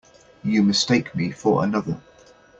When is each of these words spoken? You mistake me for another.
You 0.43 0.63
mistake 0.63 1.13
me 1.15 1.29
for 1.29 1.63
another. 1.63 2.01